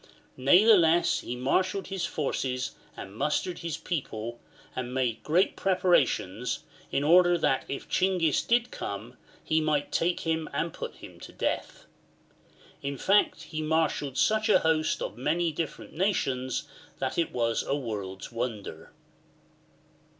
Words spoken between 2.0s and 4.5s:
forces and mustered his people,